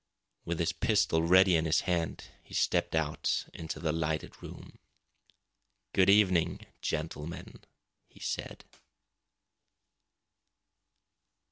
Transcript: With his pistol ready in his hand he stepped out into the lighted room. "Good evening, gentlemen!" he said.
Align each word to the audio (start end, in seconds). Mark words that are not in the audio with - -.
With 0.45 0.57
his 0.57 0.73
pistol 0.73 1.21
ready 1.21 1.55
in 1.55 1.65
his 1.65 1.81
hand 1.81 2.25
he 2.41 2.55
stepped 2.55 2.95
out 2.95 3.45
into 3.53 3.79
the 3.79 3.91
lighted 3.91 4.41
room. 4.41 4.79
"Good 5.93 6.09
evening, 6.09 6.65
gentlemen!" 6.81 7.63
he 8.07 8.19
said. 8.19 8.65